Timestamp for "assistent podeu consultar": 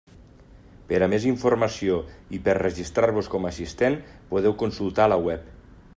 3.53-5.11